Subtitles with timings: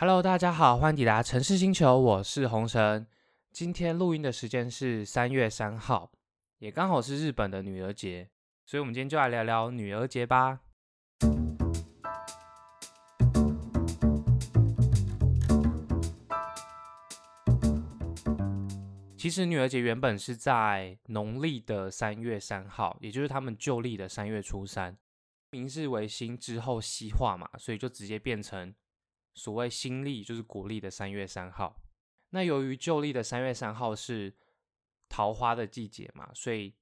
[0.00, 3.06] Hello，大家好，欢迎抵达城市星球，我是红尘。
[3.52, 6.10] 今天录音的时间是三月三号，
[6.56, 8.30] 也刚好是日本的女儿节，
[8.64, 10.60] 所以我们今天就来聊聊女儿节吧。
[19.18, 24.96] 其实女儿节原本是在农历的三月三号，也就是他们旧历的三月初三。
[25.50, 28.74] 明治维新之后西化嘛，所以就直接变成
[29.34, 31.82] 所谓新历，就是国历的三月三号。
[32.30, 34.34] 那由于旧历的三月三号是
[35.08, 36.74] 桃花的季节嘛，所以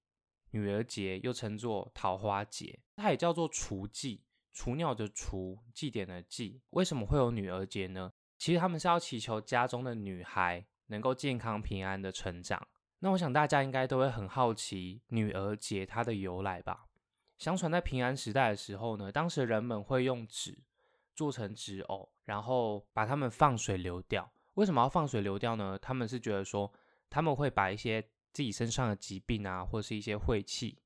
[0.50, 6.60] 女儿节又称作桃花节，它也叫做雏祭，雏鸟的雏，祭典的祭。
[6.70, 8.12] 为什么会有女儿节呢？
[8.36, 10.66] 其实他们是要祈求家中的女孩。
[10.90, 12.66] 能够健康平安的成长，
[13.00, 16.86] 那我想大家应该都会很好奇女儿节它的由来吧？
[17.36, 20.58] 相传在平安时代的时候呢，当时人们会用纸
[21.18, 24.30] 做成纸偶，然后把它们放水流掉。
[24.54, 25.76] 为什么要放水流掉呢？
[25.82, 26.72] 他们是觉得说
[27.10, 28.00] 他们会把一些
[28.32, 30.78] 自己身上的疾病啊，或者是一些晦气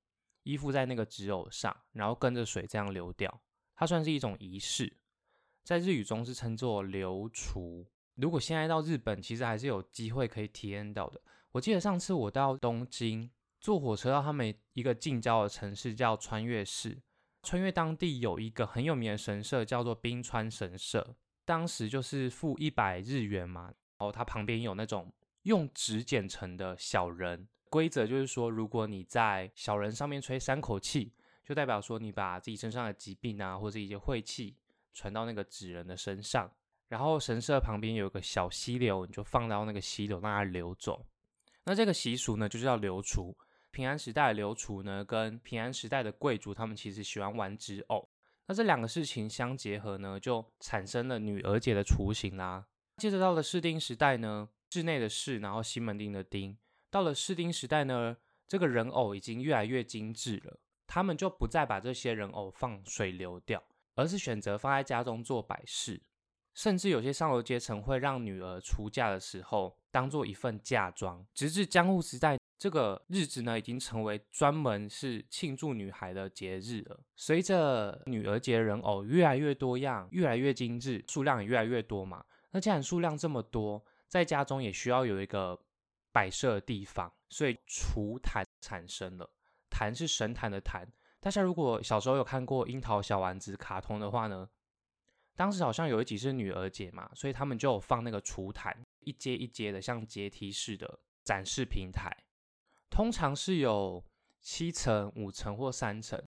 [0.44, 3.42] 依附在那个纸偶上，然后跟着水这样流掉。
[3.76, 4.96] 它算是一种仪式，
[5.64, 7.86] 在日语中是称作流除。
[8.14, 11.20] 如果现在到日本，其实还是有机会可以体验到的。
[11.50, 17.02] 我记得上次我到东京坐火车到他们一个近郊的城市叫穿越市，
[17.42, 25.12] 穿越当地有一个很有名的神社叫做冰川神社，当时就是付一百日元嘛，然后它旁边有那种
[25.42, 31.12] 用纸剪成的小人，规则就是说，如果你在小人上面吹三口气，
[31.44, 34.56] 就代表说你把自己身上的疾病啊或者一些晦气
[34.94, 36.50] 传到那个纸人的身上。
[36.88, 41.04] 然后神社旁边有个小溪流，你就放到那个溪流让它流走。
[41.64, 43.36] 那这个习俗呢，就叫流除。
[43.72, 48.06] 平安时代的流楚呢，跟平安时代的贵族他们其实喜欢玩纸偶。
[48.46, 52.66] 那这两个事情相结合呢，就产生了女儿节的雏形啦。
[52.98, 56.56] 接着到了室町时代呢，室内的室，然后西门町的町。
[56.90, 58.16] 到了室町时代呢，
[58.46, 63.62] 这个人偶已经越来越精致了，他们就不再把这些人偶放水流掉，
[63.94, 66.02] 而是选择放在家中做摆饰。
[66.54, 77.00] 甚至有些上流阶层会让女儿出嫁的时候当做一份嫁妆，直至江户时代，这个日子呢已经成为专门是庆祝女孩的节日了。
[77.16, 82.24] 随着女儿节人偶越来越多样，越来越精致，数量也越来越多嘛。
[82.50, 85.58] 那既然数量这么多，在家中也需要有一个
[86.12, 89.30] 摆设的地方，所以厨坛产生了。
[89.70, 90.86] 坛是神坛的坛。
[91.18, 94.48] 大家如果小时候有看过樱桃小丸子卡通的话呢？
[95.34, 102.10] 当时好像有一集是女儿节嘛，所以他们就有放那个厨台，一阶一阶的，像阶梯式的展示平台，
[102.90, 104.04] 通常是有
[104.40, 106.22] 七层、五层或三层。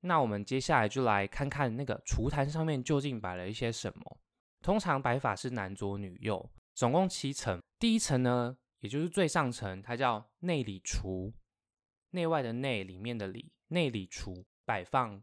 [0.00, 4.18] 那我们接下来就来看看那个厨台上面究竟摆了一些什么。
[4.62, 7.62] 通常摆法是男左女右，总共七层。
[7.78, 11.32] 第一层呢，也就是最上层，它叫内里厨，
[12.10, 15.22] 内外的内，里面的里，内里厨摆放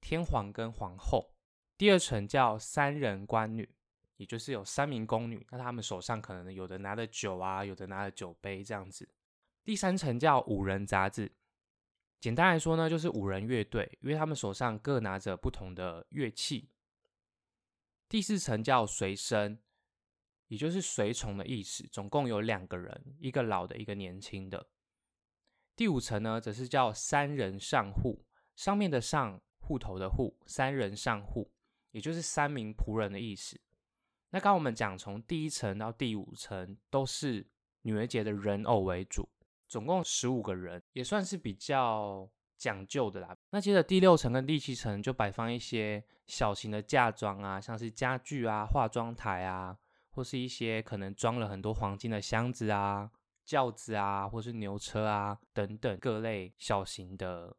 [0.00, 1.33] 天皇跟皇后。
[1.76, 3.68] 第二层叫三人官女，
[4.16, 9.08] 也就是有三名宫女，那他们手上可能有的拿着酒啊，有的拿着酒杯这样子。
[9.64, 11.32] 第三层叫五人杂志，
[12.20, 16.68] 简单来说呢，就是五人乐队，因为他们手上各拿着不同的乐器。
[18.08, 19.58] 第四层叫随身，
[20.46, 24.68] 也就是随从的意思，总共有两个人，一个老的，一个年轻的。
[25.74, 28.24] 第五层呢，则是叫三人上户，
[28.54, 31.50] 上面的上户头的户，三人上户。
[31.94, 33.56] 也就是三名仆人的意思。
[34.30, 37.46] 那刚我们讲，从第一层到第五层都是
[37.82, 39.28] 女儿节的人偶为主，
[39.68, 42.28] 总共十五个人，也算是比较
[42.58, 43.36] 讲究的啦。
[43.50, 49.78] 那接着第六层跟第七层就摆放一些小型的嫁妆啊，像是家具啊、化妆台啊，
[50.10, 53.08] 或是一些可能装了很多黄金的箱子啊、
[53.44, 57.56] 轿子啊，或是牛车啊等等各类小型的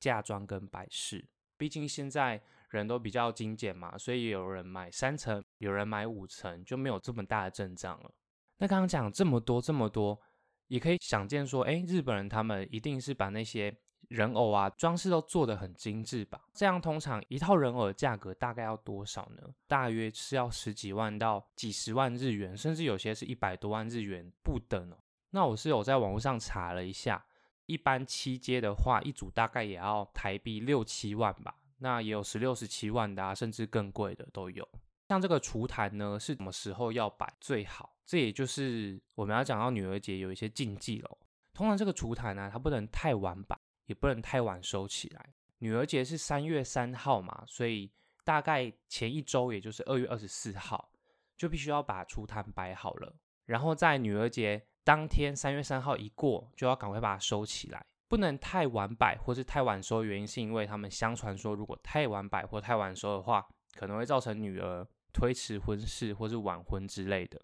[0.00, 1.28] 嫁妆跟摆饰。
[1.56, 2.42] 毕竟现在。
[2.68, 8.10] 人都比较精简嘛，所以有人买三层，有人买五层，就没有这么大的阵仗了。
[8.58, 10.20] 那刚刚讲这么多这么多，
[10.66, 13.74] 也可以想见说，哎，日本人他们一定是把那些
[14.08, 16.40] 人偶啊装饰都做得很精致吧？
[16.52, 19.42] 这样通常一套人偶的价格大概要多少呢？
[19.66, 24.98] 大约是要十几万到几十万日元，甚至有些是一百多万日元不等哦。
[25.30, 27.24] 那我是有在网络上查了一下，
[27.66, 31.54] 一般七阶的话，一组大概也要台币六七万吧。
[31.78, 34.68] 那也有十六、十七万的啊，甚至更贵的都有。
[35.08, 37.96] 像这个厨坛呢，是什么时候要摆最好？
[38.04, 41.18] 这也就是我们要讲到女儿节有一些禁忌喽。
[41.54, 45.34] 通常这个厨坛呢，它不能太晚摆，也不能太晚收起来。
[45.58, 47.90] 女儿节是三月三号嘛，所以
[48.22, 50.90] 大概前一周，也就是二月二十四号，
[51.36, 60.02] 就必须要把厨坛摆好了，然后在女儿节当天三月三号一过，就要赶快把它收起来，不能太晚摆或是太晚收。
[60.02, 67.40] 原因是因为他们相传说，如果太晚摆或太晚收的话，可能会造成女儿推迟婚事或是晚婚之类的。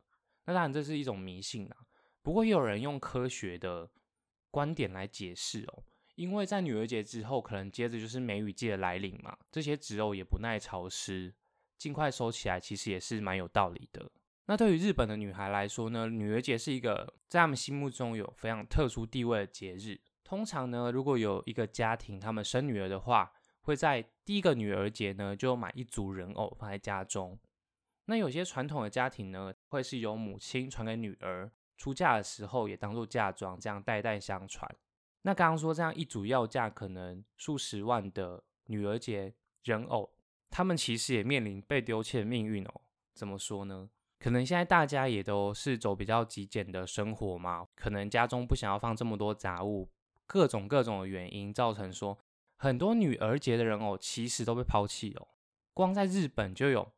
[0.47, 1.77] 那当然这是一种迷信啊，
[2.23, 3.91] 不过也有人用科学的
[4.51, 5.85] 观点来解释哦。
[6.15, 11.35] 因为在女儿节之后，可能接着就是梅雨季的来临嘛，这些植偶也不耐潮湿，
[11.77, 14.09] 尽快收起来，其实也是蛮有道理的。
[14.47, 20.01] 那对于日本的女孩来说呢，女儿节是一个在他们心目中有非常特殊地位的节日。
[20.25, 23.31] 通常呢，如果有一个家庭他们生女儿的话，
[23.61, 27.39] 会在第一个女儿节呢就买一组人偶放在家中。
[28.07, 34.75] 那有些传统的家庭呢，会是由母亲传给女儿，出嫁的时候也当做嫁妆，这样代代相传。
[35.23, 40.11] 那刚刚说这样一组要价可能数十万的女儿节人偶，
[40.51, 42.81] 他们其实也面临被丢弃的命运哦。
[43.15, 43.89] 怎么说呢？
[44.19, 49.91] 可能现在大家也都是走比较极简的生活嘛，可能家中不想要放这么多杂物，
[50.27, 52.19] 各种各种的原因造成说
[52.57, 55.29] 很多女儿节的人偶其实都被抛弃哦。
[55.73, 56.93] 光在日本就有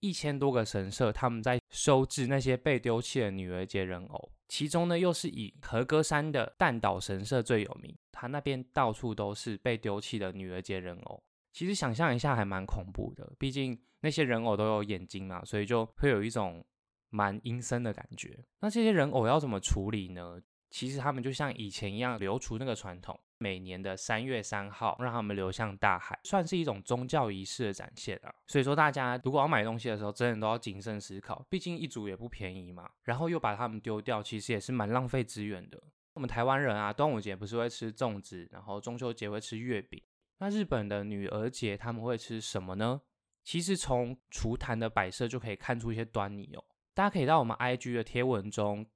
[0.00, 4.32] 一千多个神社，他们在收治那些被丢弃的女儿节人偶。
[4.48, 11.22] 其中呢，又是以和歌山的弹岛神社最有名，它那边到处都是被丢弃的女儿节人偶。
[11.52, 16.64] 其实想象一下还蛮恐怖的，毕竟那些人偶都有眼睛嘛，所以就会有一种
[17.10, 18.38] 蛮阴森的感觉。
[18.60, 20.40] 那这些人偶要怎么处理呢？
[20.72, 23.20] 其实他们就像以前一样留除那个传统。
[23.38, 28.32] 每年的三月三号，让他们流向大海，算是一种宗教仪式的展现啊。
[28.46, 32.88] 所以说，大家如果要买东西的时候，真的都要谨慎思考，毕竟一组也不便宜嘛。
[33.02, 35.82] 然后又把它们丢掉，其实也是蛮浪费资源的。
[36.14, 40.00] 我们台湾人啊，端午节不是会吃粽子，然后中秋节会吃月饼。
[40.38, 43.00] 那日本的女儿节他们会吃什么呢？
[43.42, 46.64] 其实从厨坛的摆设就可以看出一些端倪哦。
[46.94, 48.86] 大家可以到我们 IG 的贴文中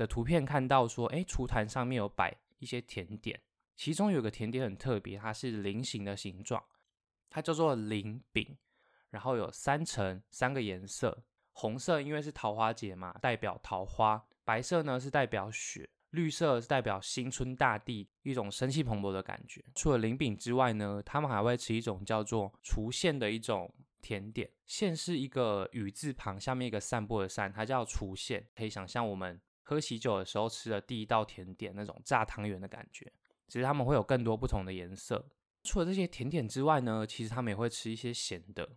[0.00, 3.38] 的图片看到，说，哎，厨坛上面有摆一些甜点。
[3.76, 6.64] 其中有个甜点很特别，它是菱形的形状，
[7.28, 8.56] 它叫做菱饼，
[9.10, 19.62] 然后有三层三个颜色，红色因为是桃花节嘛，代表桃花；白色呢是代表雪，绿色是代表新春大地，一种生气蓬勃的感觉。
[19.74, 23.70] 除了菱饼之外呢，他们还会吃一种叫做除馅的一种
[24.00, 29.38] 甜点，馅是一个雨字旁下面一个散步的散，它叫除馅，可以想象我们
[29.70, 33.12] 喝喜酒的时候吃的第一道甜点那种炸汤圆的感觉。
[33.46, 35.30] 其实他们会有更多不同的颜色。
[35.62, 38.76] 除了这些甜点之外呢，其实他们也会吃一些咸的，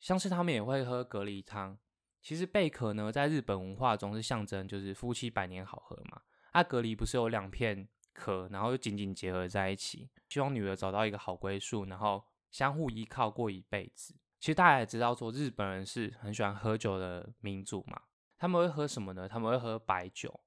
[0.00, 1.78] 像是他们也会喝蛤蜊汤。
[2.20, 6.22] 其实贝壳呢，在日本文化中是象征就是夫妻百年好合嘛。
[6.50, 14.16] 啊，蛤蜊不是有两片壳，然后又紧紧结合在一起，希望女儿找到一个好归宿，然后相互依靠过一辈子。
[14.40, 18.02] 其实大家也知道说，日本人是很喜欢喝酒的民族嘛。
[18.38, 19.28] 他们会喝什么呢？
[19.28, 20.40] 他们会喝白酒。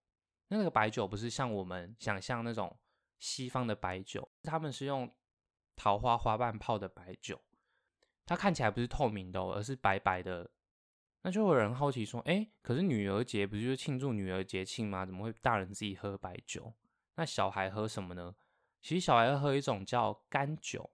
[0.48, 2.78] 那个白酒不是像我们想象那种。
[3.20, 5.12] 西方的白酒，他们是用
[5.76, 7.42] 桃花花瓣泡的白酒，
[8.28, 10.48] 它看起来不是透明的，而是白白的。
[11.24, 15.04] 那就有人好奇说：“哎，可是女儿节不是就是庆祝女儿节庆吗？
[15.04, 16.72] 怎么会大人自己喝白酒？
[17.16, 18.36] 那小孩喝什么呢？
[18.84, 20.88] 其实小孩喝一种叫甘酒，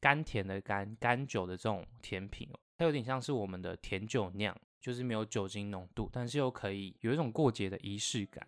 [0.00, 8.46] 甘甜的甘甘酒的这种甜品，它有点像是我们的甜酒酿，就是没有酒精浓度，但是又可以有一种过节的仪式感。”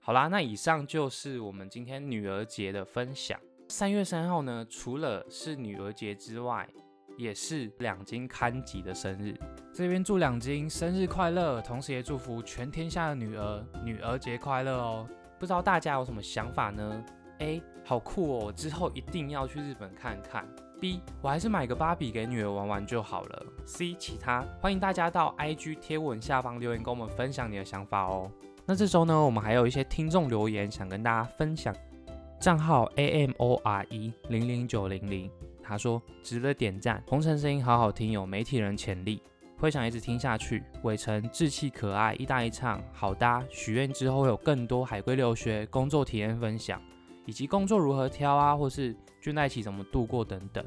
[0.00, 3.38] 好啦，那以上就是我们今天女儿节的分享。
[3.68, 6.68] 三月三号呢，除了是女儿节之外，
[7.16, 9.38] 也是两金刊吉的生日。
[9.72, 15.08] 这边祝两金生日快乐，同时也祝福全天下的女儿女儿节快乐哦。
[15.38, 17.04] 不知道大家有什么想法呢
[17.42, 20.46] ？A 好酷哦，之后一定要去日本看看。
[20.80, 23.42] B 我还是买个芭比给女儿玩玩就好了。
[23.66, 28.30] C 其他欢迎大家到 IG 贴文下方留言跟我们分享你的想法哦。
[28.64, 31.74] 那这周呢，我们还有一些听众留言想跟大家分享。
[32.40, 35.30] 账号 A M O R E 零零九零零，
[35.62, 39.22] 他说值得点赞，红尘声音好好听，有媒体人潜力，
[39.58, 40.64] 会想一直听下去。
[40.82, 43.44] 伟成稚气可爱，一搭一唱好搭。
[43.48, 46.82] 许愿之后有更多海归留学工作体验分享，
[47.26, 50.64] 以及工作如何挑啊，或是倦怠期怎么度过等等。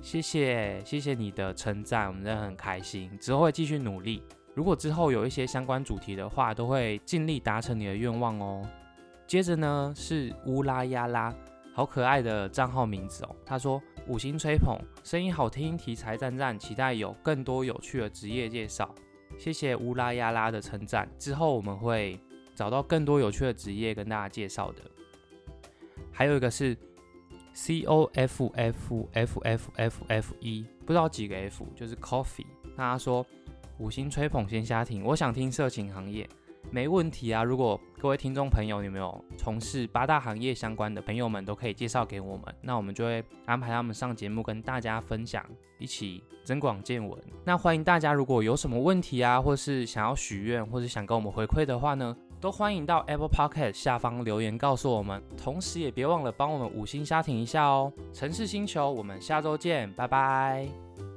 [0.00, 4.22] 谢谢谢谢你的称赞，我们真的很开心，之后会继续努力。
[4.54, 8.64] 如果之后有一些相关主题的话，都会尽力达成你的愿望哦。
[9.26, 11.34] 接着呢是乌拉亚拉，
[11.72, 13.36] 好可爱的账号名字哦。
[13.44, 18.92] 他说五星吹捧，声音好听，题材赞赞，期待有更多有趣的职业介绍。
[19.38, 22.18] 谢谢乌拉亚拉的称赞，之后我们会
[22.54, 24.82] 找到更多有趣的职业跟大家介绍的。
[26.18, 26.76] 还有一个是
[27.52, 32.44] C O F F F F F F E，不知道几个 F，就是 Coffee。
[32.76, 33.24] 那他说。
[33.78, 36.28] 五星吹捧先瞎听，我想听色情行业，
[36.70, 37.42] 没问题啊。
[37.42, 45.44] 如果各位听众朋友，你们有从事八大行业相关的朋友们，都可以介绍给我们，那我们就会安排他们上节目跟大家分享，
[45.78, 47.18] 一起增广见闻。
[47.44, 55.22] 那欢迎大家，如果有什么问题啊，或是想要许愿，或是想跟我们回馈的话呢，都欢迎到 Apple Podcast 下方留言告诉我们。
[55.36, 57.92] 同时也别忘了帮我们五星瞎听一下哦。
[58.12, 61.07] 城市星球，我们下周见，拜拜。